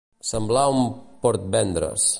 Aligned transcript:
Semblar 0.29 0.63
un 0.77 0.81
Portvendres. 1.27 2.09